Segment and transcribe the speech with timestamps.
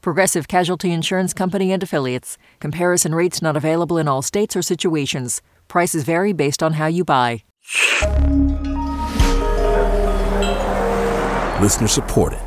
[0.00, 2.36] Progressive Casualty Insurance Company and Affiliates.
[2.60, 5.42] Comparison rates not available in all states or situations.
[5.68, 7.42] Prices vary based on how you buy.
[11.60, 12.40] Listener supported.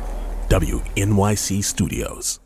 [0.48, 2.40] WNYC Studios.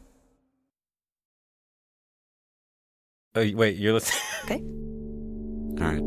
[3.35, 4.21] Oh, wait, you're listening.
[4.45, 4.60] Okay.
[5.80, 6.02] All right.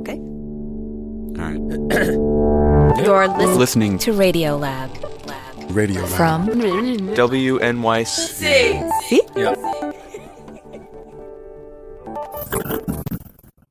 [0.00, 0.18] Okay.
[1.38, 2.38] All right.
[3.04, 4.90] You're listening, Listening to Radio Lab.
[5.70, 6.10] Radio Lab.
[6.10, 8.38] From WNYC.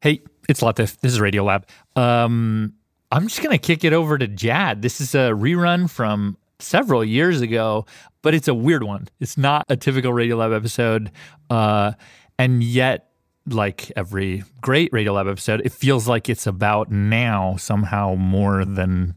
[0.01, 0.99] Hey, it's Latif.
[0.99, 1.67] This is Radio Lab.
[1.95, 2.73] Um,
[3.11, 4.81] I'm just gonna kick it over to Jad.
[4.81, 7.85] This is a rerun from several years ago,
[8.21, 9.07] but it's a weird one.
[9.19, 11.11] It's not a typical Radio Lab episode,
[11.49, 11.93] uh,
[12.37, 13.09] and yet,
[13.47, 19.15] like every great Radio Lab episode, it feels like it's about now somehow more than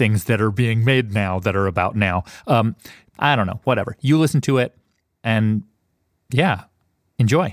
[0.00, 2.24] things that are being made now that are about now.
[2.46, 2.74] Um,
[3.18, 3.60] I don't know.
[3.64, 3.98] Whatever.
[4.00, 4.74] You listen to it,
[5.22, 5.62] and
[6.30, 6.64] yeah,
[7.18, 7.52] enjoy.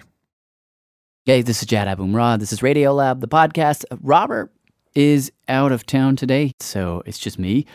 [1.26, 2.40] Hey, this is Jad Abumrad.
[2.40, 3.84] This is Radio Lab, the podcast.
[3.92, 4.50] Uh, Robert
[4.96, 7.66] is out of town today, so it's just me.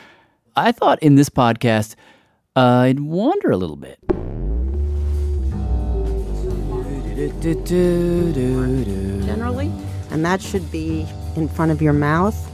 [0.57, 1.95] I thought in this podcast,
[2.57, 3.99] uh, I'd wander a little bit.
[9.27, 9.71] generally,
[10.11, 12.52] and that should be in front of your mouth.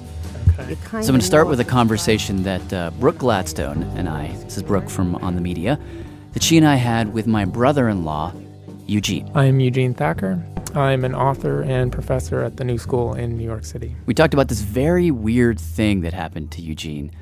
[0.66, 4.32] You So I'm going to start with a conversation that uh, Brooke Gladstone and I,
[4.42, 5.78] this is Brooke from On the Media,
[6.32, 8.32] that she and I had with my brother-in-law,
[8.86, 9.30] Eugene.
[9.34, 10.42] I'm Eugene Thacker.
[10.74, 13.94] I'm an author and professor at the New School in New York City.
[14.06, 17.12] We talked about this very weird thing that happened to Eugene,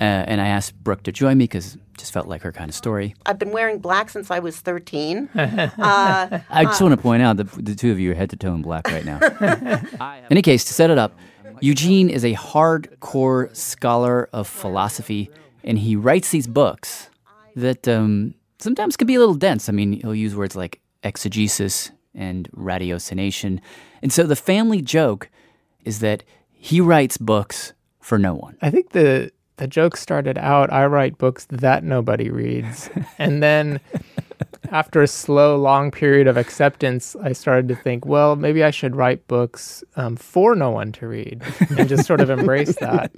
[0.00, 2.68] uh, and I asked Brooke to join me because it just felt like her kind
[2.68, 3.14] of story.
[3.24, 5.28] I've been wearing black since I was 13.
[5.34, 8.36] uh, I just want to point out that the two of you are head to
[8.36, 9.18] toe in black right now.
[10.20, 11.12] In any case, to set it up,
[11.60, 15.30] Eugene is a hardcore scholar of philosophy,
[15.62, 17.10] and he writes these books
[17.56, 19.68] that um, sometimes can be a little dense.
[19.68, 23.60] I mean, he'll use words like exegesis and ratiocination.
[24.02, 25.28] And so the family joke
[25.84, 28.56] is that he writes books for no one.
[28.62, 32.88] I think the the joke started out I write books that nobody reads.
[33.18, 33.80] and then
[34.70, 38.94] after a slow, long period of acceptance, I started to think, well, maybe I should
[38.96, 41.42] write books um, for no one to read
[41.76, 43.12] and just sort of embrace that.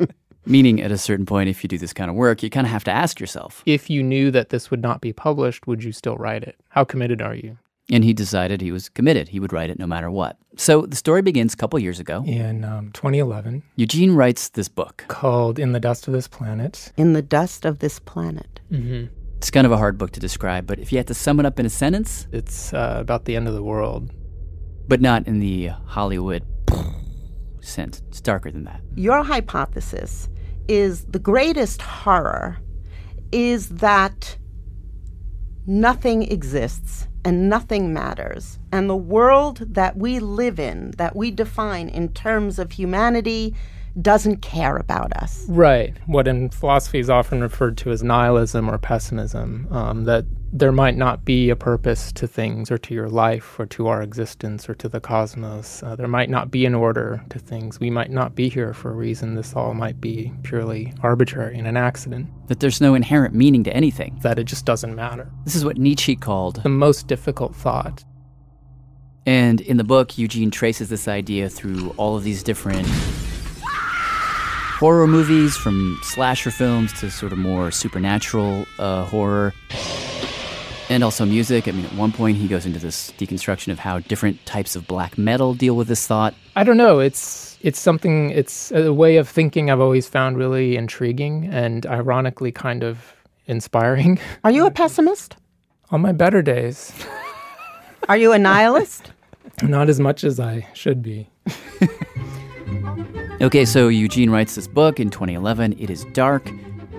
[0.45, 2.73] Meaning, at a certain point, if you do this kind of work, you kind of
[2.73, 3.63] have to ask yourself.
[3.65, 6.57] If you knew that this would not be published, would you still write it?
[6.71, 7.59] How committed are you?
[7.91, 9.29] And he decided he was committed.
[9.29, 10.37] He would write it no matter what.
[10.57, 12.25] So the story begins a couple years ago.
[12.27, 15.05] In um, 2011, Eugene writes this book.
[15.09, 16.93] called In the Dust of This Planet.
[16.97, 18.61] in the dust of this planet.
[19.43, 21.47] It's kind of a hard book to describe, but if you had to sum it
[21.47, 24.09] up in a sentence, It's uh, about the end of the world.
[24.87, 26.45] but not in the Hollywood
[27.61, 28.81] sense, it's darker than that.
[28.95, 30.29] Your hypothesis
[30.69, 32.59] is the greatest horror
[33.33, 34.39] is that
[35.67, 38.61] nothing exists and nothing matters.
[38.71, 43.57] And the world that we live in, that we define in terms of humanity,
[44.01, 45.45] doesn't care about us.
[45.49, 45.95] Right.
[46.07, 50.97] What in philosophy is often referred to as nihilism or pessimism, um, that there might
[50.97, 54.75] not be a purpose to things or to your life or to our existence or
[54.75, 55.83] to the cosmos.
[55.83, 57.81] Uh, there might not be an order to things.
[57.81, 59.35] We might not be here for a reason.
[59.35, 63.75] This all might be purely arbitrary and an accident, That there's no inherent meaning to
[63.75, 64.19] anything.
[64.23, 65.31] that it just doesn't matter.
[65.45, 68.05] This is what Nietzsche called The most difficult thought.
[69.25, 72.87] And in the book, Eugene traces this idea through all of these different
[74.83, 79.55] horror movies, from slasher films to sort of more supernatural uh, horror,
[80.91, 81.69] and also music.
[81.69, 84.89] I mean, at one point, he goes into this deconstruction of how different types of
[84.89, 86.35] black metal deal with this thought.
[86.57, 86.99] I don't know.
[86.99, 88.31] It's it's something.
[88.31, 93.15] It's a way of thinking I've always found really intriguing and ironically kind of
[93.47, 94.19] inspiring.
[94.43, 95.37] Are you a pessimist?
[95.93, 96.93] On my better days,
[98.09, 99.13] Are you a nihilist?
[99.63, 101.29] not as much as I should be.
[103.43, 105.75] Okay, so Eugene writes this book in 2011.
[105.77, 106.49] It is dark,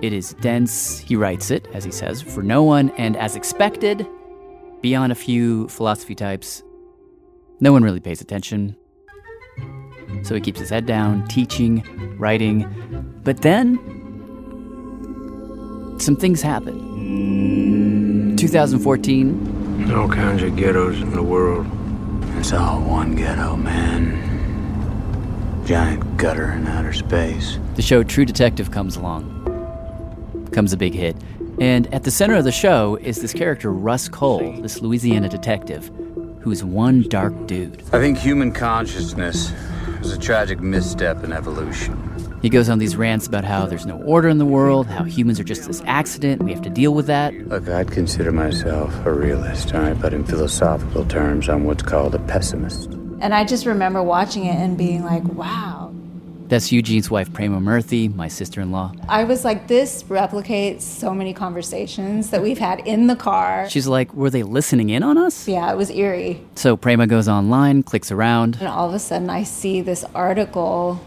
[0.02, 0.98] it is dense.
[0.98, 4.06] He writes it, as he says, for no one, and as expected,
[4.82, 6.62] beyond a few philosophy types,
[7.60, 8.76] no one really pays attention.
[10.22, 11.82] So he keeps his head down, teaching,
[12.18, 12.68] writing.
[13.24, 13.78] But then,
[15.98, 18.36] some things happen.
[18.36, 21.66] 2014, There's all kinds of ghettos in the world.
[22.36, 24.23] It's all one ghetto, man.
[25.64, 27.58] Giant gutter in outer space.
[27.76, 29.32] The show True Detective comes along.
[30.52, 31.16] Comes a big hit.
[31.58, 35.90] And at the center of the show is this character, Rust Cohle, this Louisiana detective,
[36.40, 37.82] who's one dark dude.
[37.94, 39.52] I think human consciousness
[40.00, 41.98] is a tragic misstep in evolution.
[42.42, 45.40] He goes on these rants about how there's no order in the world, how humans
[45.40, 47.32] are just this accident, we have to deal with that.
[47.48, 52.14] Look, I'd consider myself a realist, all right, but in philosophical terms, I'm what's called
[52.14, 52.90] a pessimist.
[53.24, 55.94] And I just remember watching it and being like, wow.
[56.48, 58.92] That's Eugene's wife, Prema Murthy, my sister in law.
[59.08, 63.66] I was like, this replicates so many conversations that we've had in the car.
[63.70, 65.48] She's like, were they listening in on us?
[65.48, 66.42] Yeah, it was eerie.
[66.54, 68.56] So Prema goes online, clicks around.
[68.56, 71.00] And all of a sudden, I see this article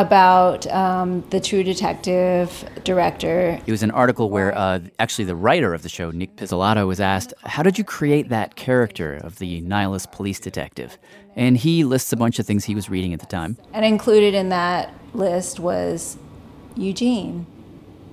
[0.00, 3.58] about um, the True Detective director.
[3.66, 7.00] It was an article where uh, actually the writer of the show, Nic Pizzolatto, was
[7.00, 10.98] asked, How did you create that character of the nihilist police detective?
[11.34, 13.56] And he lists a bunch of things he was reading at the time.
[13.72, 16.18] And included in that list was
[16.76, 17.46] Eugene.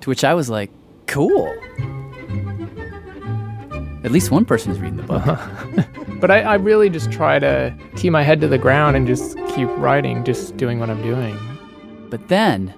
[0.00, 0.70] To which I was like,
[1.06, 1.54] Cool.
[4.04, 5.26] At least one person is reading the book.
[5.26, 5.82] Uh-huh.
[6.20, 9.36] but I, I really just try to keep my head to the ground and just
[9.48, 11.38] keep writing, just doing what I'm doing.
[12.14, 12.72] But then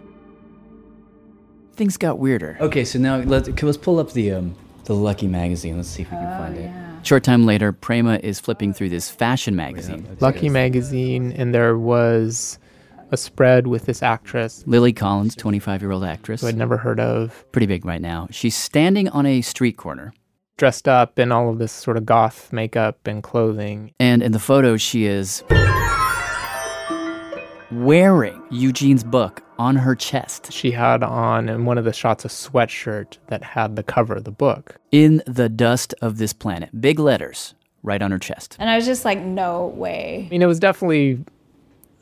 [1.74, 2.56] things got weirder.
[2.58, 4.54] Okay, so now let's let's pull up the um,
[4.84, 5.76] the Lucky magazine.
[5.76, 7.06] Let's see if we can Oh, find it.
[7.06, 10.08] Short time later, Prema is flipping through this fashion magazine.
[10.20, 12.58] Lucky magazine, and there was
[13.10, 16.40] a spread with this actress Lily Collins, 25 year old actress.
[16.40, 18.28] who I'd never heard of, Pretty big right now.
[18.30, 20.14] She's standing on a street corner.
[20.56, 23.92] dressed up in all of this sort of goth makeup and clothing.
[24.00, 25.44] And in the photo, she is
[27.70, 32.28] wearing Eugene's book on her chest She had on in one of the shots a
[32.28, 34.76] sweatshirt that had the cover of the book.
[34.92, 36.78] in the dust of this planet.
[36.80, 38.56] Big letters right on her chest.
[38.58, 40.24] And I was just like, no way.
[40.26, 41.24] I mean, it was definitely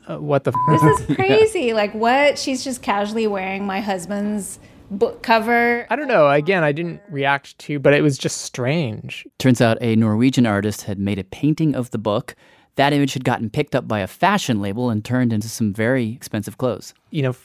[0.07, 0.51] uh, what the.
[0.51, 1.73] F- This is crazy.
[1.73, 2.37] like, what?
[2.37, 4.59] She's just casually wearing my husband's
[4.91, 5.87] book cover.
[5.89, 6.29] I don't know.
[6.29, 9.25] Again, I didn't react to, but it was just strange.
[9.39, 12.35] Turns out a Norwegian artist had made a painting of the book.
[12.75, 16.11] That image had gotten picked up by a fashion label and turned into some very
[16.11, 16.93] expensive clothes.
[17.09, 17.35] You know,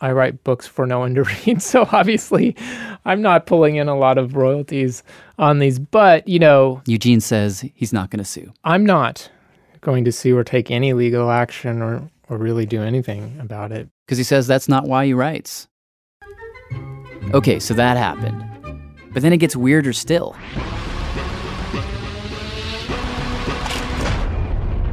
[0.00, 2.54] I write books for no one to read, so obviously,
[3.04, 5.02] I'm not pulling in a lot of royalties
[5.38, 5.78] on these.
[5.78, 8.52] But you know, Eugene says he's not going to sue.
[8.64, 9.30] I'm not
[9.80, 13.88] going to sue or take any legal action or or really do anything about it.
[14.06, 15.68] Because he says that's not why he writes.
[17.32, 18.44] Okay, so that happened.
[19.12, 20.36] But then it gets weirder still.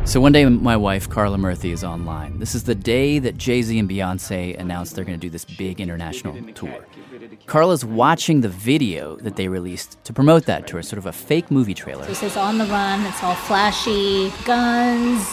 [0.05, 2.37] So one day, my wife, Karla Murphy, is online.
[2.37, 5.45] This is the day that Jay Z and Beyonce announced they're going to do this
[5.45, 6.85] big international tour.
[7.47, 11.49] Karla's watching the video that they released to promote that tour, sort of a fake
[11.49, 12.05] movie trailer.
[12.05, 13.05] This is on the run.
[13.05, 15.25] It's all flashy guns,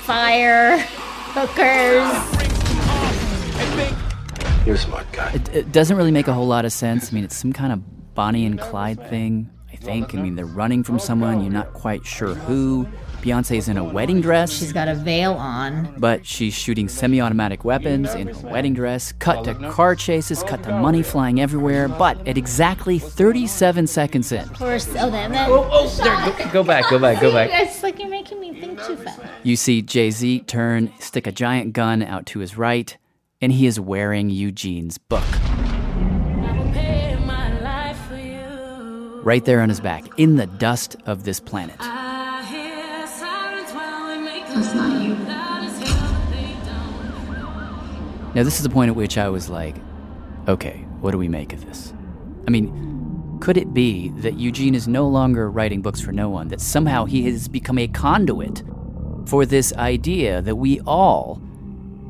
[0.00, 0.78] fire,
[1.34, 2.10] hookers.
[4.66, 5.32] You're a smart guy.
[5.34, 7.12] It, it doesn't really make a whole lot of sense.
[7.12, 10.14] I mean, it's some kind of Bonnie and Clyde thing, I think.
[10.14, 12.88] I mean, they're running from someone, you're not quite sure who.
[13.24, 14.52] Beyonce's in a wedding dress.
[14.52, 15.94] She's got a veil on.
[15.96, 19.12] But she's shooting semi automatic weapons in her wedding dress.
[19.12, 21.88] Cut to car chases, cut to money flying everywhere.
[21.88, 24.86] But at exactly 37 seconds in, Of course.
[24.90, 25.32] Oh, then.
[25.32, 27.50] then oh, oh, there, go, go back, go back, go back.
[27.64, 29.22] It's like you're making me think too fast.
[29.42, 32.94] You see Jay Z turn, stick a giant gun out to his right,
[33.40, 35.24] and he is wearing Eugene's book.
[39.24, 41.80] Right there on his back, in the dust of this planet.
[44.54, 45.14] That's not you.
[48.34, 49.76] Now, this is the point at which I was like,
[50.48, 51.94] okay, what do we make of this?
[52.48, 56.48] I mean, could it be that Eugene is no longer writing books for no one,
[56.48, 58.64] that somehow he has become a conduit
[59.26, 61.40] for this idea that we all,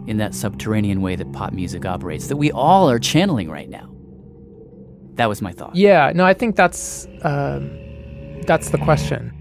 [0.07, 3.91] in that subterranean way that pop music operates, that we all are channeling right now?
[5.17, 5.77] That was my thought.
[5.77, 7.71] Yeah, no, I think that's um,
[8.47, 9.33] that's the question.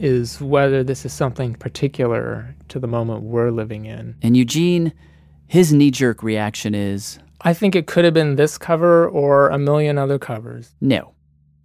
[0.00, 4.16] Is whether this is something particular to the moment we're living in.
[4.22, 4.92] And Eugene,
[5.46, 9.58] his knee jerk reaction is I think it could have been this cover or a
[9.58, 10.74] million other covers.
[10.80, 11.12] no.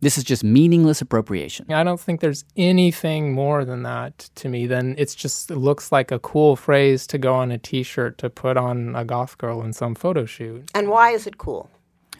[0.01, 1.71] This is just meaningless appropriation.
[1.71, 4.67] I don't think there's anything more than that to me.
[4.67, 8.29] Than it's just it looks like a cool phrase to go on a T-shirt to
[8.29, 10.69] put on a goth girl in some photo shoot.
[10.75, 11.71] And why is it cool?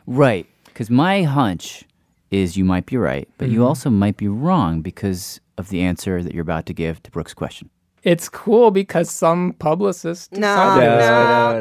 [0.07, 0.47] Right.
[0.63, 1.83] Because my hunch
[2.31, 3.65] is you might be right, but you Mhm.
[3.67, 7.33] also might be wrong because of the answer that you're about to give to Brooke's
[7.33, 7.69] question.
[8.03, 11.09] It's cool because some publicist No, decided no, this.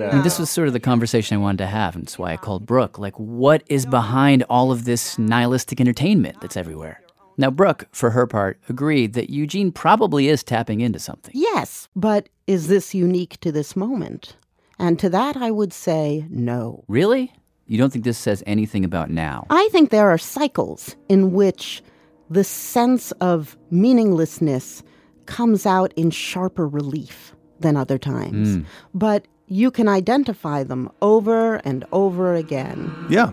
[0.00, 0.08] no.
[0.08, 2.32] I mean, this was sort of the conversation I wanted to have, and that's why
[2.32, 2.98] I called Brooke.
[2.98, 7.00] Like, what is behind all of this nihilistic entertainment that's everywhere?
[7.38, 11.32] Now, Brooke, for her part, agreed that Eugene probably is tapping into something.
[11.34, 14.36] Yes, but is this unique to this moment?
[14.78, 16.84] And to that, I would say no.
[16.88, 17.32] Really?
[17.66, 19.46] You don't think this says anything about now?
[19.48, 21.82] I think there are cycles in which
[22.30, 24.82] the sense of meaninglessness
[25.26, 28.58] comes out in sharper relief than other times.
[28.58, 28.64] Mm.
[28.92, 32.92] But you can identify them over and over again.
[33.08, 33.32] Yeah.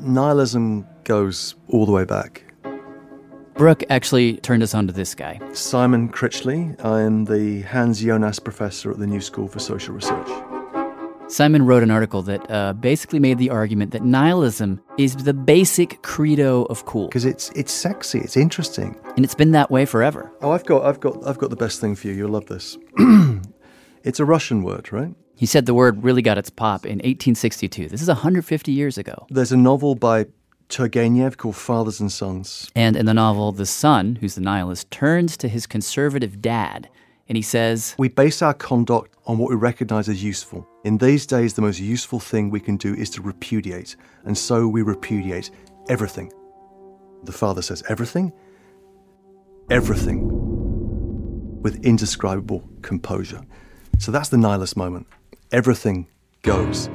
[0.00, 2.44] Nihilism goes all the way back.
[3.54, 5.38] Brooke actually turned us on to this guy.
[5.52, 6.82] Simon Critchley.
[6.82, 10.49] I am the Hans Jonas Professor at the New School for Social Research.
[11.30, 16.02] Simon wrote an article that uh, basically made the argument that nihilism is the basic
[16.02, 17.06] credo of cool.
[17.06, 20.32] Because it's it's sexy, it's interesting, and it's been that way forever.
[20.42, 22.14] Oh, I've got I've got I've got the best thing for you.
[22.14, 22.76] You'll love this.
[24.02, 25.14] it's a Russian word, right?
[25.36, 27.88] He said the word really got its pop in 1862.
[27.88, 29.26] This is 150 years ago.
[29.30, 30.26] There's a novel by
[30.68, 32.70] Turgenev called Fathers and Sons.
[32.74, 36.88] And in the novel, the son, who's the nihilist, turns to his conservative dad
[37.30, 40.66] and he says, We base our conduct on what we recognize as useful.
[40.84, 43.94] In these days, the most useful thing we can do is to repudiate,
[44.24, 45.52] and so we repudiate
[45.88, 46.32] everything.
[47.22, 48.32] The father says, Everything?
[49.70, 50.26] Everything.
[51.62, 53.42] With indescribable composure.
[53.98, 55.06] So that's the nihilist moment.
[55.52, 56.08] Everything
[56.42, 56.90] goes.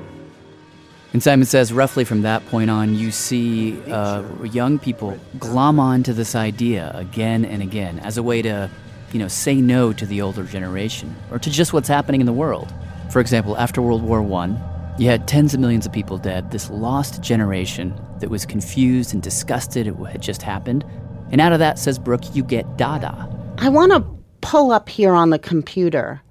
[1.13, 6.11] And Simon says, roughly from that point on, you see uh, young people glom onto
[6.11, 8.69] this idea again and again as a way to,
[9.15, 12.33] you know, say no to the older generation or to just what's happening in the
[12.33, 12.73] world.
[13.13, 16.69] For example, after World War I, you had tens of millions of people dead, this
[16.69, 20.83] lost generation that was confused and disgusted at what had just happened.
[21.31, 23.29] And out of that, says Brooke, you get Dada.
[23.57, 24.05] I want to
[24.41, 26.21] pull up here on the computer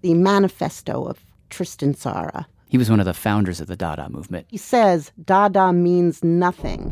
[0.00, 2.46] the manifesto of Tristan Tzara.
[2.68, 4.46] He was one of the founders of the Dada movement.
[4.48, 6.90] He says Dada means nothing.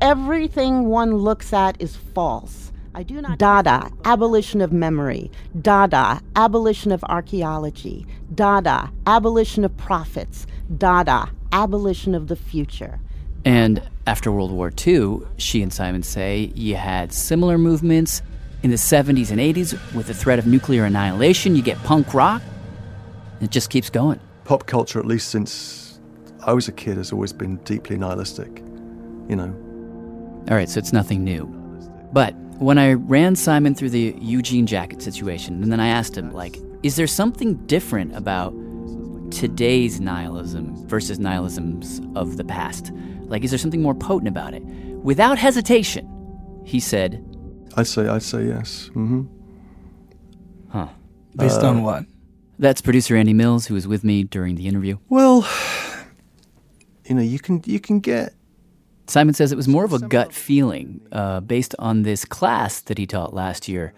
[0.00, 2.72] Everything one looks at is false.
[2.94, 3.38] I do not.
[3.38, 5.30] Dada, abolition of memory.
[5.60, 8.06] Dada, abolition of archaeology.
[8.34, 10.46] Dada, abolition of prophets.
[10.76, 13.00] Dada, abolition of the future.
[13.44, 18.22] And after World War II, she and Simon say you had similar movements
[18.62, 21.56] in the 70s and 80s with the threat of nuclear annihilation.
[21.56, 22.42] You get punk rock.
[23.40, 24.20] It just keeps going.
[24.44, 26.00] Pop culture, at least since
[26.44, 28.58] I was a kid, has always been deeply nihilistic.
[29.28, 29.54] You know.
[30.50, 31.46] All right, so it's nothing new.
[32.12, 36.32] But when I ran Simon through the Eugene jacket situation, and then I asked him,
[36.32, 38.52] like, is there something different about
[39.30, 42.92] today's nihilism versus nihilisms of the past?
[43.22, 44.62] Like, is there something more potent about it?
[44.62, 46.06] Without hesitation,
[46.64, 47.24] he said,
[47.76, 48.90] I'd say I'd say yes.
[48.94, 49.22] Mm-hmm.
[50.70, 50.88] Huh.
[51.36, 52.04] Based Uh, on what?
[52.58, 54.98] That's producer Andy Mills, who was with me during the interview.
[55.08, 55.48] Well,
[57.06, 58.34] you know, you can you can get
[59.10, 62.96] Simon says it was more of a gut feeling uh, based on this class that
[62.96, 63.92] he taught last year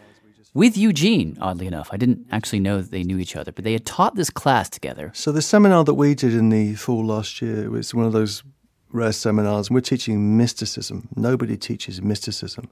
[0.54, 1.90] with Eugene, oddly enough.
[1.92, 4.70] I didn't actually know that they knew each other, but they had taught this class
[4.70, 5.10] together.
[5.14, 8.42] So the seminar that we did in the fall last year was one of those
[8.90, 9.70] rare seminars.
[9.70, 11.08] We're teaching mysticism.
[11.14, 12.70] Nobody teaches mysticism.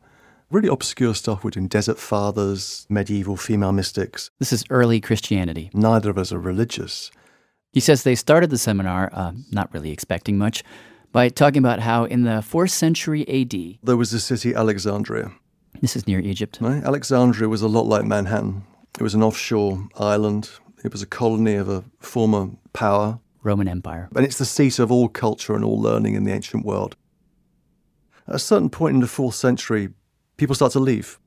[0.51, 1.45] Really obscure stuff.
[1.45, 4.31] We're doing desert fathers, medieval female mystics.
[4.39, 5.71] This is early Christianity.
[5.75, 7.11] Neither of us are religious.
[7.73, 10.65] He says they started the seminar, uh, not really expecting much,
[11.13, 15.33] by talking about how in the 4th century AD, There was the city Alexandria.
[15.81, 16.83] this is near Egypt, Right?
[16.85, 18.65] Alexandria was a lot like Manhattan.
[18.99, 20.51] It was an offshore island.
[20.85, 23.19] It was a colony of a former power.
[23.43, 24.09] Roman Empire.
[24.15, 26.97] And it's the seat of all culture and all learning in the ancient world.
[28.29, 29.91] At a certain point in the fourth century,
[30.37, 31.19] people start to leave.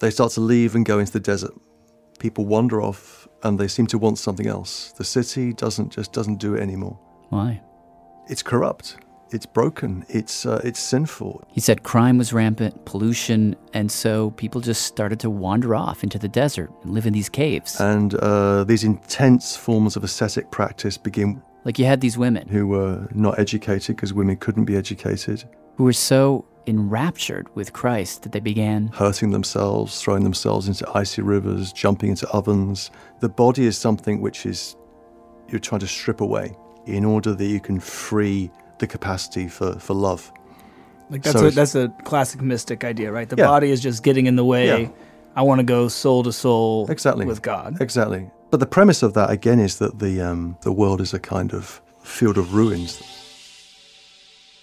[0.00, 1.52] They start to leave and go into the desert.
[2.18, 4.92] People wander off and they seem to want something else.
[4.92, 6.98] The city doesn't just doesn't do it anymore.
[7.30, 7.60] Why?
[8.28, 8.96] It's corrupt.
[9.30, 10.04] It's broken.
[10.08, 11.42] It's uh, it's sinful.
[11.50, 16.18] He said crime was rampant, pollution, and so people just started to wander off into
[16.18, 17.80] the desert and live in these caves.
[17.80, 21.42] And uh, these intense forms of ascetic practice begin.
[21.64, 25.44] Like you had these women who were not educated because women couldn't be educated,
[25.76, 31.22] who were so enraptured with Christ that they began hurting themselves, throwing themselves into icy
[31.22, 32.90] rivers, jumping into ovens.
[33.20, 34.76] The body is something which is
[35.48, 36.56] you're trying to strip away
[36.86, 40.32] in order that you can free the capacity for, for love.
[41.08, 43.28] Like that's So a that's a classic mystic idea, right?
[43.28, 43.46] The Yeah.
[43.46, 44.66] body is just getting in the way.
[44.82, 44.88] Yeah.
[45.36, 47.80] I want to go soul to soul exactly with God.
[47.80, 48.30] Exactly.
[48.50, 51.52] But the premise of that again is that the um, the world is a kind
[51.52, 53.02] of field of ruins.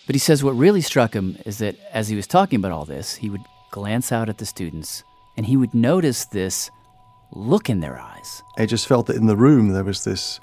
[0.06, 2.86] But he says what really struck him is that as he was talking about all
[2.86, 3.42] this, he would
[3.72, 5.04] glance out at the students
[5.38, 6.70] and he would notice this
[7.32, 8.44] look in their eyes.
[8.58, 10.40] I just felt that in the room there was this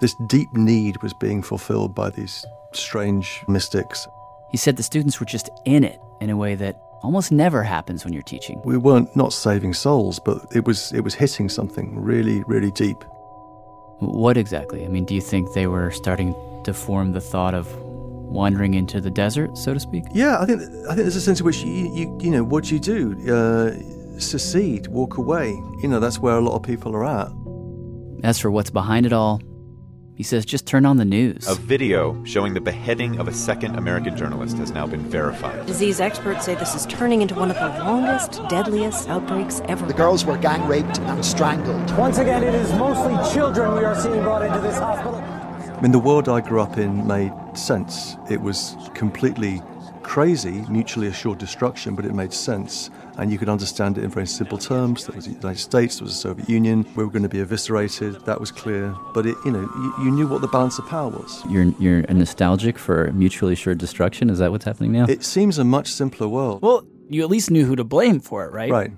[0.00, 4.08] this deep need was being fulfilled by these strange mystics.
[4.50, 8.04] He said the students were just in it in a way that almost never happens
[8.04, 8.60] when you're teaching.
[8.64, 13.04] We weren't not saving souls, but it was it was hitting something really, really deep.
[14.00, 14.84] What exactly?
[14.84, 17.68] I mean, do you think they were starting to form the thought of
[18.32, 20.04] wandering into the desert, so to speak?
[20.12, 22.64] Yeah, I think I think there's a sense in which you you, you know what
[22.64, 23.12] do you do?
[23.32, 25.50] Uh, secede, walk away.
[25.82, 27.28] You know that's where a lot of people are at.
[28.24, 29.40] As for what's behind it all,
[30.14, 31.48] he says just turn on the news.
[31.48, 35.66] A video showing the beheading of a second American journalist has now been verified.
[35.66, 39.86] Disease experts say this is turning into one of the longest, deadliest outbreaks ever.
[39.86, 41.96] The girls were gang raped and strangled.
[41.96, 45.20] Once again, it is mostly children we are seeing brought into this hospital.
[45.82, 48.16] I mean, the world I grew up in made sense.
[48.30, 49.60] It was completely
[50.04, 52.88] crazy, mutually assured destruction, but it made sense.
[53.18, 55.06] And you could understand it in very simple terms.
[55.06, 56.86] There was the United States, there was the Soviet Union.
[56.94, 58.24] We were going to be eviscerated.
[58.26, 58.94] That was clear.
[59.12, 61.42] But it, you know, you, you knew what the balance of power was.
[61.48, 64.30] You're you're nostalgic for mutually assured destruction.
[64.30, 65.06] Is that what's happening now?
[65.08, 66.62] It seems a much simpler world.
[66.62, 68.70] Well, you at least knew who to blame for it, right?
[68.70, 68.92] Right.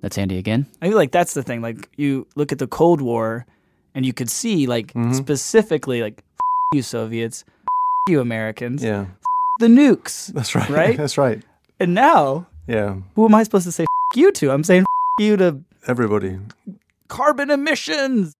[0.00, 0.64] That's Andy again.
[0.80, 1.60] I feel like that's the thing.
[1.60, 3.44] Like you look at the Cold War,
[3.94, 5.12] and you could see like mm-hmm.
[5.12, 9.02] specifically like F- you Soviets, F- you Americans, Yeah.
[9.02, 9.08] F-
[9.60, 10.26] the nukes.
[10.32, 10.68] That's right.
[10.68, 10.96] Right?
[11.02, 11.42] That's right.
[11.80, 12.96] And now, Yeah.
[13.14, 14.50] who am I supposed to say F- you to?
[14.50, 16.38] I'm saying F- you to Everybody.
[17.08, 18.32] carbon emissions.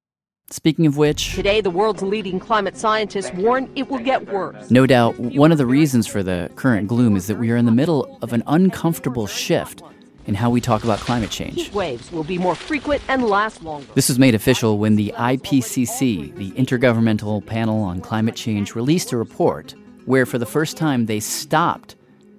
[0.50, 4.70] Speaking of which, Today, the world's leading climate scientists warn it will get worse.
[4.70, 7.64] no doubt one of the reasons for the current gloom is that we are in
[7.64, 9.82] the middle of an uncomfortable shift
[10.26, 11.54] in how we talk about climate change.
[11.54, 13.86] Heat waves will be more frequent and last longer.
[13.94, 19.16] This was made official when the IPCC, the Intergovernmental Panel on Climate Change, released a
[19.16, 19.74] report
[20.06, 21.96] where, for the first time, they stopped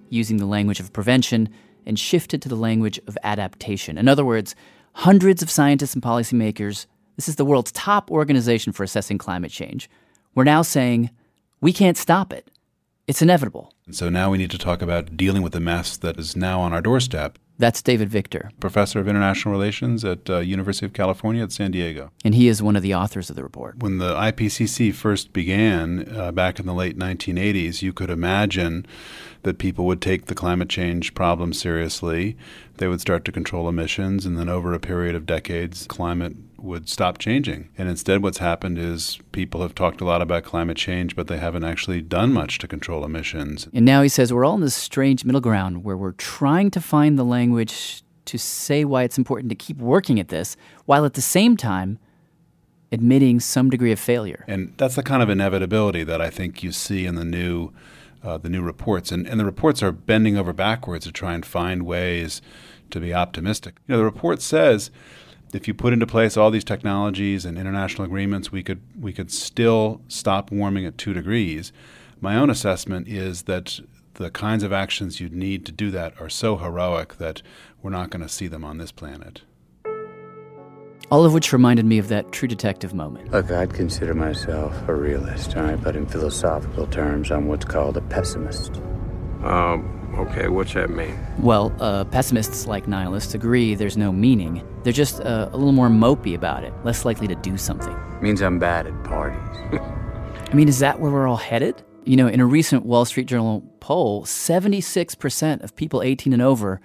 [0.09, 1.49] using the language of prevention
[1.85, 3.97] and shifted to the language of adaptation.
[3.97, 4.55] In other words,
[4.93, 9.89] hundreds of scientists and policymakers, this is the world's top organization for assessing climate change,
[10.33, 11.09] we're now saying
[11.61, 12.49] we can't stop it.
[13.07, 13.73] It's inevitable.
[13.85, 16.59] And so now we need to talk about dealing with the mess that is now
[16.59, 17.37] on our doorstep.
[17.57, 22.11] That's David Victor, Professor of International Relations at uh, University of California at San Diego.
[22.25, 23.77] and he is one of the authors of the report.
[23.79, 28.85] When the IPCC first began uh, back in the late 1980s, you could imagine
[29.43, 32.35] that people would take the climate change problem seriously.
[32.77, 36.89] They would start to control emissions, and then over a period of decades, climate would
[36.89, 37.69] stop changing.
[37.77, 41.37] And instead, what's happened is people have talked a lot about climate change, but they
[41.37, 43.67] haven't actually done much to control emissions.
[43.73, 46.81] And now he says we're all in this strange middle ground where we're trying to
[46.81, 51.13] find the language to say why it's important to keep working at this, while at
[51.13, 51.99] the same time
[52.91, 54.43] admitting some degree of failure.
[54.47, 57.71] And that's the kind of inevitability that I think you see in the new,
[58.23, 59.11] uh, the new reports.
[59.11, 62.41] And, and the reports are bending over backwards to try and find ways
[62.91, 63.75] to be optimistic.
[63.87, 64.91] You know, the report says
[65.55, 69.31] if you put into place all these technologies and international agreements, we could we could
[69.31, 71.71] still stop warming at two degrees.
[72.19, 73.79] My own assessment is that
[74.15, 77.41] the kinds of actions you'd need to do that are so heroic that
[77.81, 79.41] we're not going to see them on this planet.
[81.11, 83.31] All of which reminded me of that true detective moment.
[83.31, 85.81] Look, I'd consider myself a realist, all right?
[85.81, 88.77] But in philosophical terms, I'm what's called a pessimist.
[89.43, 91.17] Um, okay, what's that mean?
[91.39, 94.65] Well, uh, pessimists like nihilists agree there's no meaning.
[94.83, 97.95] They're just uh, a little more mopey about it, less likely to do something.
[98.21, 99.39] Means I'm bad at parties.
[100.49, 101.83] I mean, is that where we're all headed?
[102.05, 106.79] You know, in a recent Wall Street Journal poll, 76% of people 18 and over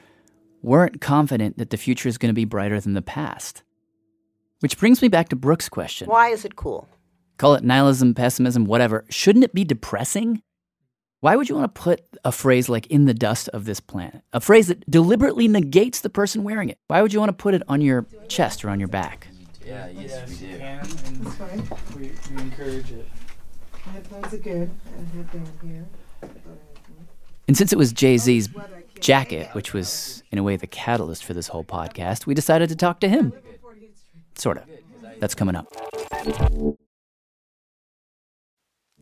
[0.62, 3.62] weren't confident that the future is going to be brighter than the past.
[4.60, 6.08] Which brings me back to Brooke's question.
[6.08, 6.88] Why is it cool?
[7.38, 9.06] Call it nihilism, pessimism, whatever.
[9.08, 10.42] Shouldn't it be depressing?
[11.20, 14.22] Why would you want to put a phrase like in the dust of this planet?
[14.32, 16.78] A phrase that deliberately negates the person wearing it.
[16.88, 19.28] Why would you want to put it on your chest or on your back?
[19.64, 20.58] Yeah, yes, we do.
[20.58, 21.68] That's fine.
[21.94, 23.06] We, we encourage it.
[23.92, 24.70] Headphones are good.
[24.96, 25.86] I have down here.
[27.46, 28.48] And since it was Jay Z's
[29.00, 32.76] jacket, which was in a way the catalyst for this whole podcast, we decided to
[32.76, 33.34] talk to him.
[34.36, 34.64] Sort of.
[35.18, 35.66] That's coming up.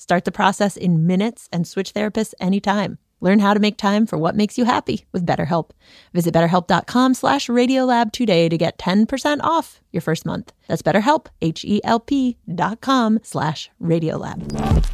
[0.00, 2.96] Start the process in minutes and switch therapists anytime.
[3.20, 5.72] Learn how to make time for what makes you happy with BetterHelp.
[6.14, 10.54] Visit betterhelp.com slash radiolab today to get 10% off your first month.
[10.68, 14.86] That's betterhelp, H-E-L-P dot com slash radiolab.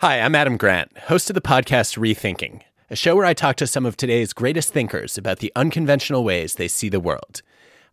[0.00, 3.68] Hi, I'm Adam Grant, host of the podcast Rethinking, a show where I talk to
[3.68, 7.42] some of today's greatest thinkers about the unconventional ways they see the world.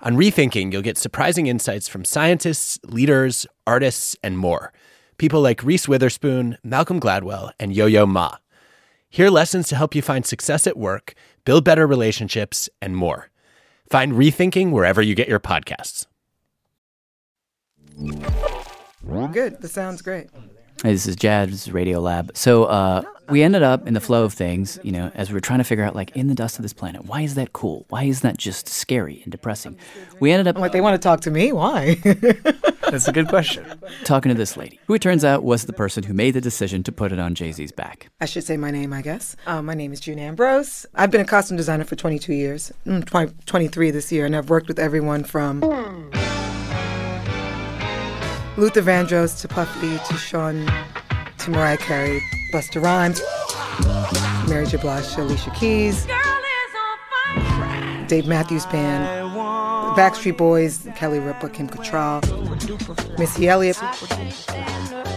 [0.01, 4.73] On Rethinking, you'll get surprising insights from scientists, leaders, artists, and more.
[5.21, 8.38] People like Reese Witherspoon, Malcolm Gladwell, and Yo Yo Ma.
[9.07, 11.13] Hear lessons to help you find success at work,
[11.45, 13.29] build better relationships, and more.
[13.88, 16.07] Find Rethinking wherever you get your podcasts.
[19.31, 19.62] Good.
[19.62, 20.31] This sounds great.
[20.83, 22.31] Hey, this is Jad's Radio Lab.
[22.35, 25.39] So uh, we ended up in the flow of things, you know, as we were
[25.39, 27.85] trying to figure out, like, in the dust of this planet, why is that cool?
[27.89, 29.77] Why is that just scary and depressing?
[30.19, 31.51] We ended up Like they want to talk to me?
[31.51, 31.95] Why?
[32.89, 33.63] That's a good question.
[34.05, 36.81] talking to this lady, who it turns out was the person who made the decision
[36.83, 38.09] to put it on Jay Z's back.
[38.19, 39.35] I should say my name, I guess.
[39.45, 40.87] Uh, my name is June Ambrose.
[40.95, 44.49] I've been a costume designer for 22 years, mm, 20, 23 this year, and I've
[44.49, 45.61] worked with everyone from
[48.57, 50.65] Luther Vandross to Puffy to Sean
[51.39, 52.21] to Mariah Carey,
[52.53, 53.21] Busta Rhymes,
[54.49, 54.77] Mary J.
[54.77, 56.05] Blige to Alicia Keys,
[58.07, 59.33] Dave Matthews Band,
[59.97, 62.21] Backstreet Boys, Kelly Ripa, Kim Cattrall,
[63.17, 63.79] Missy Elliott.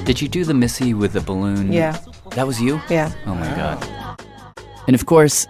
[0.05, 1.73] Did you do the Missy with the balloon?
[1.73, 1.99] Yeah.
[2.31, 2.81] That was you?
[2.89, 3.13] Yeah.
[3.27, 4.19] Oh my God.
[4.87, 5.47] And of course,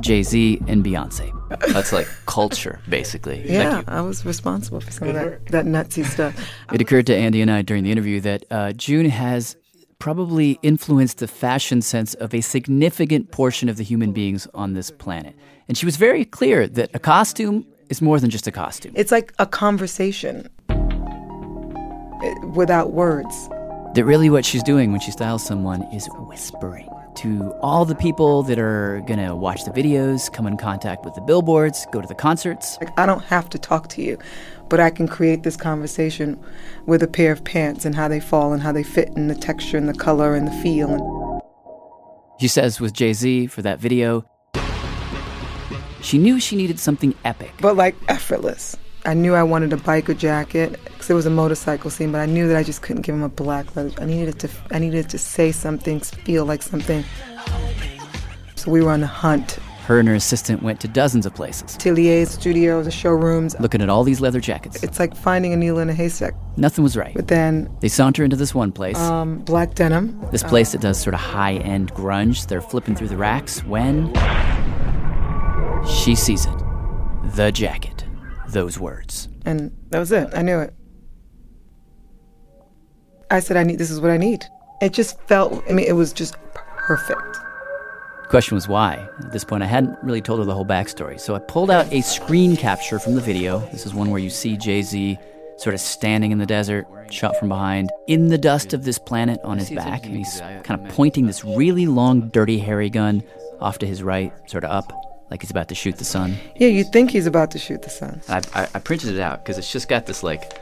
[0.00, 1.37] Jay Z and Beyonce.
[1.48, 3.44] That's like culture, basically.
[3.50, 3.82] Yeah.
[3.88, 6.34] I was responsible for some of that, that nutsy stuff.
[6.72, 9.56] It occurred to Andy and I during the interview that uh, June has
[9.98, 14.90] probably influenced the fashion sense of a significant portion of the human beings on this
[14.90, 15.34] planet.
[15.66, 18.92] And she was very clear that a costume is more than just a costume.
[18.94, 23.48] It's like a conversation eh, without words.
[23.94, 28.42] That really what she's doing when she styles someone is whispering to all the people
[28.44, 32.06] that are going to watch the videos, come in contact with the billboards, go to
[32.06, 32.78] the concerts.
[32.80, 34.18] Like I don't have to talk to you,
[34.68, 36.38] but I can create this conversation
[36.86, 39.34] with a pair of pants and how they fall and how they fit and the
[39.34, 41.42] texture and the color and the feel.
[42.38, 44.24] She says with Jay Z for that video,
[46.00, 47.52] she knew she needed something epic.
[47.60, 48.76] but like effortless.
[49.08, 52.26] I knew I wanted a biker jacket because it was a motorcycle scene, but I
[52.26, 53.90] knew that I just couldn't give him a black leather.
[54.02, 54.50] I needed it to.
[54.70, 57.02] I needed it to say something, feel like something.
[58.56, 59.52] So we were on the hunt.
[59.86, 63.56] Her and her assistant went to dozens of places, Ateliers, studios, the showrooms.
[63.58, 64.82] looking at all these leather jackets.
[64.82, 66.34] It's like finding a needle in a haystack.
[66.58, 67.14] Nothing was right.
[67.14, 68.98] But then, They saunter into this one place.
[68.98, 70.20] um, black denim.
[70.32, 72.46] This place that does sort of high end grunge.
[72.46, 74.12] They're flipping through the racks when
[75.88, 76.58] she sees it.
[77.36, 77.97] The jacket.
[78.48, 79.28] Those words.
[79.44, 80.30] and that was it.
[80.34, 80.74] I knew it.
[83.30, 83.78] I said, I need.
[83.78, 84.44] This is what I need.
[84.80, 85.62] It just felt.
[85.68, 87.36] I mean, it was just perfect.
[88.30, 89.08] Question was why.
[89.20, 91.18] At this point, I hadn't really told her the whole backstory.
[91.20, 93.60] So I pulled out a screen capture from the video.
[93.72, 95.18] This is one where you see Jay Z
[95.58, 99.40] sort of standing in the desert, shot from behind, in the dust of this planet
[99.44, 100.06] on his back.
[100.06, 103.22] And he's kind of pointing this really long, dirty, hairy gun
[103.60, 104.92] off to his right, sort of up,
[105.30, 106.36] like he's about to shoot the sun.
[106.56, 108.22] Yeah, you think he's about to shoot the sun.
[108.28, 110.52] I, I, I printed it out because it's just got this like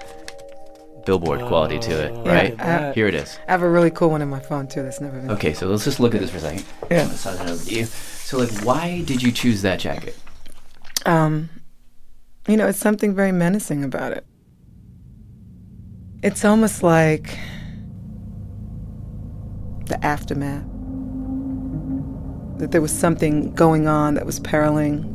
[1.07, 2.95] billboard quality to it, Yeah, right?
[2.95, 3.39] Here it is.
[3.49, 4.83] I have a really cool one in my phone too.
[4.83, 5.31] That's never been.
[5.31, 6.65] Okay, so let's just look at this for a second.
[6.91, 7.05] Yeah.
[7.05, 7.85] I'm it over to you.
[7.87, 10.19] So, like, why did you choose that jacket?
[11.07, 11.49] Um,
[12.49, 14.27] you know, it's something very menacing about it.
[16.23, 17.39] It's almost like
[19.87, 20.65] the aftermath.
[22.59, 25.13] That there was something going on that was periling.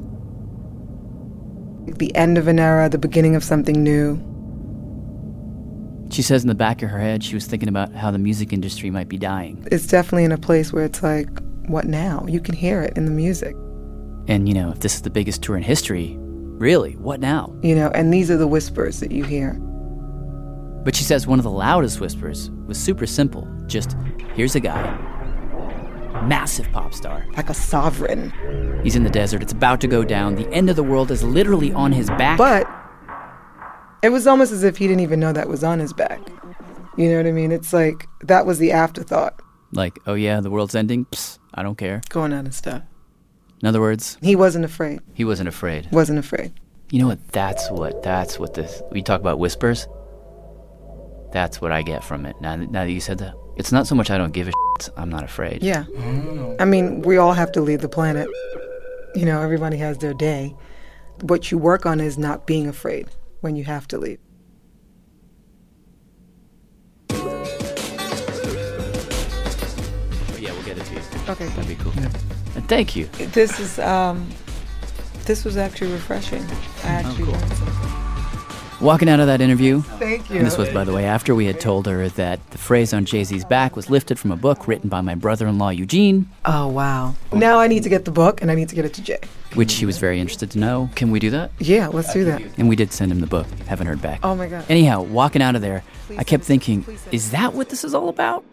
[1.98, 4.20] The end of an era, the beginning of something new.
[6.12, 8.52] She says in the back of her head she was thinking about how the music
[8.54, 9.66] industry might be dying.
[9.72, 11.28] It's definitely in a place where it's like,
[11.68, 12.26] what now?
[12.28, 13.56] You can hear it in the music,
[14.28, 17.56] And, you know, if this is the biggest tour in history, really, what now?
[17.64, 19.54] you know, and these are the whispers that you hear.
[20.84, 23.48] But she says one of the loudest whispers was super simple.
[23.68, 23.96] Just,
[24.36, 24.84] here's a guy,
[26.22, 27.26] massive pop star.
[27.36, 28.32] Like a sovereign.
[28.84, 31.24] He's in the desert, it's about to go down, the end of the world is
[31.24, 32.38] literally on his back.
[32.38, 32.68] But
[34.02, 36.20] it was almost as if he didn't even know that was on his back.
[36.98, 37.52] You know what I mean?
[37.52, 39.42] It's like that was the afterthought
[39.74, 41.06] like, oh yeah, the world's ending?
[41.06, 42.02] Psst, I don't care.
[42.10, 42.84] going on and stuff.
[43.62, 45.00] In other words, He wasn't afraid.
[45.14, 45.88] he wasn't afraid.
[45.92, 46.54] Wasn't afraid.
[46.90, 47.26] You know what?
[47.30, 48.04] That's what.
[48.04, 48.82] That's what this.
[48.92, 49.88] We talk about whispers.
[51.32, 52.36] That's what I get from it.
[52.42, 54.90] Now, now that you said that, it's not so much I don't give a shit.
[54.98, 55.64] I'm not afraid.
[55.64, 55.86] Yeah.
[56.60, 58.28] I mean, we all have to leave the planet.
[59.16, 60.56] You know, everybody has their day.
[61.22, 63.08] What you work on is not being afraid
[63.42, 64.20] when you have to leave.
[70.40, 71.02] Yeah, we'll get it to you.
[71.30, 71.48] Okay.
[71.48, 71.94] That'd be cool.
[72.56, 73.06] And thank you.
[73.34, 74.28] This is um,
[75.26, 76.44] this was actually refreshing.
[76.84, 78.11] I actually cool.
[78.82, 79.82] Walking out of that interview.
[79.82, 80.38] Thank you.
[80.38, 83.06] And this was, by the way, after we had told her that the phrase on
[83.06, 86.28] Jay Z's back was lifted from a book written by my brother in law, Eugene,
[86.46, 87.14] Oh wow!
[87.32, 89.20] Now I need to get the book and I need to get it to Jay.
[89.54, 90.90] which she was very interested to know.
[90.96, 91.52] Can we do that?
[91.60, 92.42] Yeah, let's do that.
[92.58, 93.46] And we did send him the book.
[93.68, 94.20] Haven't heard back.
[94.24, 94.66] Oh my god.
[94.68, 95.84] Anyhow, walking out of there,
[96.18, 98.44] I kept thinking, is that what this is all about?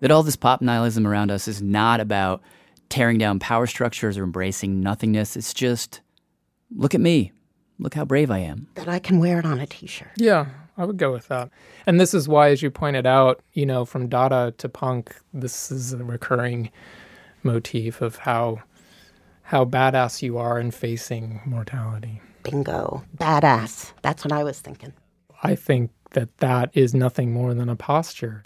[0.00, 2.40] That all this pop nihilism around us is not about
[2.88, 5.36] tearing down power structures or embracing nothingness.
[5.36, 6.02] It's just,
[6.76, 7.32] look at me.
[7.78, 8.68] Look how brave I am.
[8.74, 10.10] That I can wear it on a t-shirt.
[10.16, 11.50] Yeah, I would go with that.
[11.86, 15.70] And this is why, as you pointed out, you know, from Dada to punk, this
[15.70, 16.70] is a recurring
[17.42, 18.62] motif of how
[19.42, 22.20] how badass you are in facing mortality.
[22.42, 23.02] Bingo.
[23.16, 23.92] Badass.
[24.02, 24.92] That's what I was thinking.
[25.42, 28.42] I think that that is nothing more than a posture.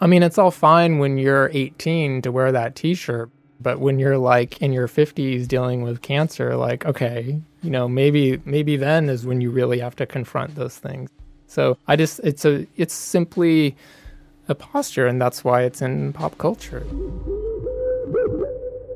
[0.00, 4.18] I mean, it's all fine when you're 18 to wear that t-shirt, but when you're
[4.18, 9.26] like in your 50s dealing with cancer, like okay, you know, maybe maybe then is
[9.26, 11.10] when you really have to confront those things.
[11.46, 13.76] So, I just it's a it's simply
[14.48, 16.84] a posture and that's why it's in pop culture.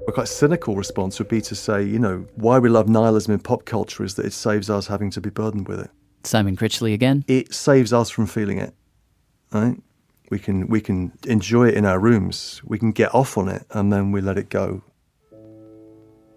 [0.08, 3.40] A quite cynical response would be to say, you know, why we love nihilism in
[3.40, 5.90] pop culture is that it saves us having to be burdened with it.
[6.24, 7.24] Simon Critchley again.
[7.28, 8.74] It saves us from feeling it,
[9.52, 9.76] right?
[10.32, 12.62] We can we can enjoy it in our rooms.
[12.64, 14.82] We can get off on it, and then we let it go,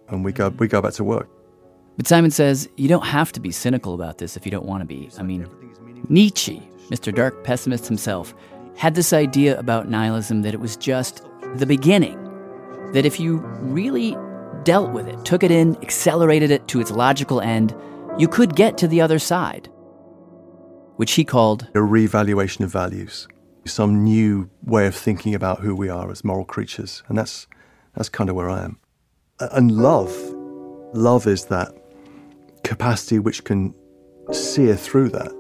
[0.09, 1.29] and we go we go back to work.
[1.95, 4.81] But Simon says you don't have to be cynical about this if you don't want
[4.81, 5.09] to be.
[5.17, 5.47] I mean,
[6.09, 7.15] Nietzsche, Mr.
[7.15, 8.35] Dark Pessimist himself,
[8.75, 11.23] had this idea about nihilism that it was just
[11.55, 12.19] the beginning.
[12.91, 14.17] That if you really
[14.63, 17.73] dealt with it, took it in, accelerated it to its logical end,
[18.17, 19.69] you could get to the other side,
[20.97, 23.29] which he called A reevaluation of values,
[23.65, 27.47] some new way of thinking about who we are as moral creatures, and that's
[27.95, 28.77] that's kind of where I am.
[29.39, 30.15] And love,
[30.93, 31.73] love is that
[32.63, 33.73] capacity which can
[34.31, 35.31] sear through that.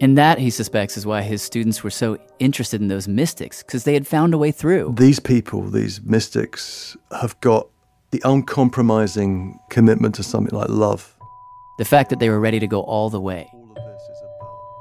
[0.00, 3.84] And that, he suspects, is why his students were so interested in those mystics, because
[3.84, 4.94] they had found a way through.
[4.98, 7.68] These people, these mystics, have got
[8.10, 11.16] the uncompromising commitment to something like love.
[11.78, 13.50] The fact that they were ready to go all the way,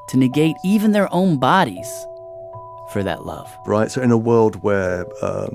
[0.09, 1.87] to negate even their own bodies
[2.91, 3.49] for that love.
[3.65, 3.91] right?
[3.91, 5.51] So in a world where um,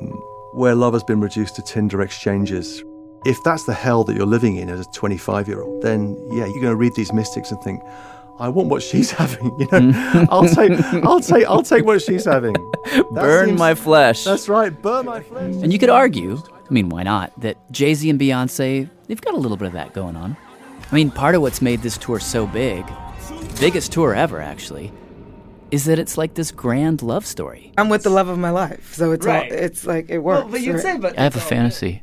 [0.52, 2.82] where love has been reduced to Tinder exchanges,
[3.24, 6.46] if that's the hell that you're living in as a 25 year old, then yeah,
[6.46, 7.80] you're going to read these mystics and think,
[8.40, 9.54] I want what she's having.
[9.60, 10.72] You know, I'll take,
[11.04, 12.54] I'll take, I'll take what she's having.
[12.90, 14.24] That Burn seems- my flesh.
[14.24, 15.54] That's right, burn my flesh.
[15.62, 16.38] And you could argue,
[16.68, 19.72] I mean, why not, that Jay Z and Beyonce, they've got a little bit of
[19.74, 20.36] that going on.
[20.90, 22.84] I mean, part of what's made this tour so big,
[23.60, 24.90] biggest tour ever, actually,
[25.70, 27.72] is that it's like this grand love story.
[27.78, 29.50] I'm with the love of my life, so it's Right.
[29.50, 30.50] all, it's like it works.
[30.50, 30.82] but you'd right?
[30.82, 32.02] say, but I have a fantasy.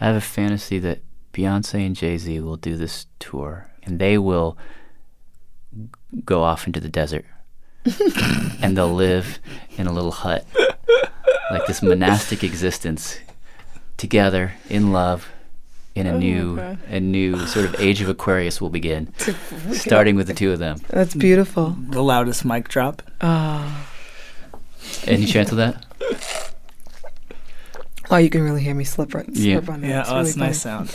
[0.00, 1.00] I have a fantasy that
[1.32, 4.56] Beyonce and Jay Z will do this tour and they will
[6.24, 7.24] go off into the desert
[8.62, 9.38] and they'll live
[9.78, 10.44] in a little hut,
[11.50, 13.18] like this monastic existence,
[13.96, 15.28] together in love.
[15.96, 19.12] In a Oh new, a new sort of age of Aquarius will begin,
[19.72, 20.78] starting with the two of them.
[20.88, 21.76] That's beautiful.
[21.78, 23.02] the loudest mic drop.
[23.20, 23.86] Oh,
[25.06, 25.84] Any chance of that?
[28.10, 29.56] oh, you can really hear me slip, right, Yeah.
[29.56, 29.88] slip on that.
[29.88, 30.88] Yeah, It's oh, really that's a nice sound.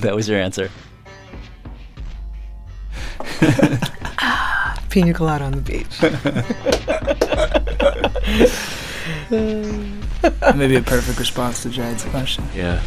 [0.00, 0.68] that was your answer.
[4.90, 6.00] Pina colada on the beach.
[10.56, 12.44] Maybe a perfect response to Jared's question.
[12.54, 12.82] Yeah.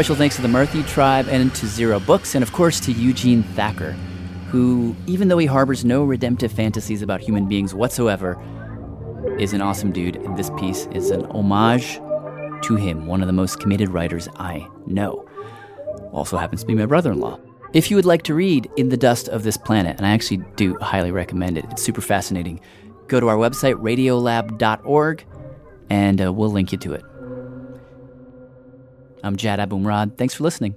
[0.00, 3.42] Special thanks to the Murphy Tribe and to Zero Books, and of course to Eugene
[3.42, 3.92] Thacker,
[4.48, 8.42] who, even though he harbors no redemptive fantasies about human beings whatsoever,
[9.38, 10.16] is an awesome dude.
[10.16, 11.96] And this piece is an homage
[12.62, 15.28] to him, one of the most committed writers I know.
[16.12, 17.38] Also happens to be my brother in law.
[17.74, 20.38] If you would like to read In the Dust of This Planet, and I actually
[20.56, 22.60] do highly recommend it, it's super fascinating,
[23.08, 25.26] go to our website, radiolab.org,
[25.90, 27.04] and uh, we'll link you to it.
[29.22, 30.16] I'm Jad Abumrad.
[30.16, 30.74] Thanks for listening.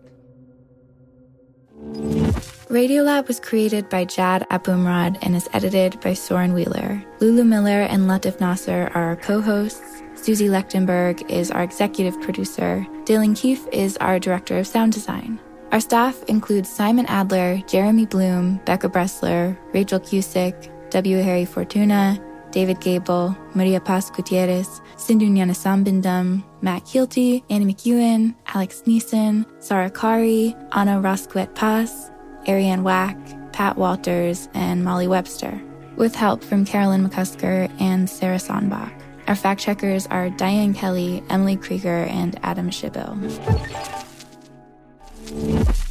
[2.73, 7.03] Radiolab was created by Jad Abumrad and is edited by Soren Wheeler.
[7.19, 10.01] Lulu Miller and Latif Nasser are our co-hosts.
[10.15, 12.88] Susie Lechtenberg is our executive producer.
[13.03, 15.39] Dylan Keefe is our director of sound design.
[15.71, 21.21] Our staff includes Simon Adler, Jeremy Bloom, Becca Bressler, Rachel Cusick, W.
[21.21, 22.19] Harry Fortuna,
[22.54, 30.54] David Gebel, Maria Paz Gutierrez, Sindhu Sambindam, Matt Kielty, Annie McEwen, Alex Neason, Sarah Qari,
[30.72, 32.12] Anna Rascouët Paz,
[32.48, 33.18] Ariane Wack,
[33.54, 35.60] Pat Walters, and Molly Webster,
[35.96, 38.94] with help from Carolyn McCusker and Sarah Sandbach.
[39.28, 43.18] Our fact checkers are Diane Kelly, Emily Krieger, and Adam Shibill.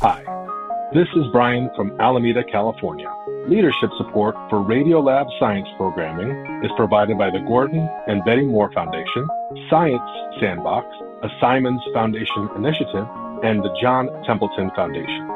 [0.00, 0.21] Hi,
[0.94, 3.10] this is Brian from Alameda, California.
[3.48, 6.30] Leadership support for Radiolab science programming
[6.62, 9.26] is provided by the Gordon and Betty Moore Foundation,
[9.70, 10.02] Science
[10.38, 10.86] Sandbox,
[11.22, 13.06] a Simons Foundation initiative,
[13.42, 15.28] and the John Templeton Foundation.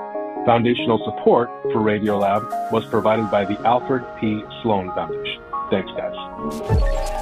[0.45, 4.42] Foundational support for Radiolab was provided by the Alfred P.
[4.62, 5.42] Sloan Foundation.
[5.71, 7.15] Thanks, guys.